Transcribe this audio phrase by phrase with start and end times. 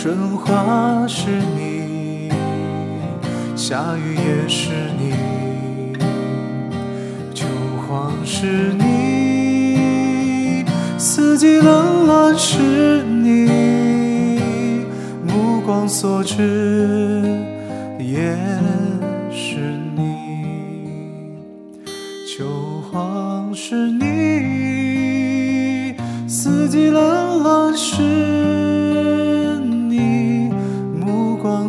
[0.00, 2.30] 春花是你，
[3.56, 5.12] 夏雨也是你，
[7.34, 7.44] 秋
[7.88, 10.64] 黄是你，
[10.96, 13.50] 四季冷暖是你，
[15.26, 17.24] 目光所至
[17.98, 18.38] 也
[19.32, 19.56] 是
[19.96, 20.14] 你。
[22.24, 22.46] 秋
[22.92, 24.06] 黄是你，
[26.28, 27.96] 四季冷暖是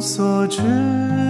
[0.00, 1.27] 所知。